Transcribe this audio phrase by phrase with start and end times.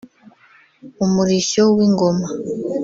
[1.05, 2.27] Umurishyo w’ingoma